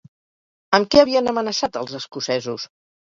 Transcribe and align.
Amb 0.77 0.89
què 0.95 1.03
havien 1.03 1.31
amenaçat 1.33 1.79
els 1.83 1.93
escocesos? 2.03 2.67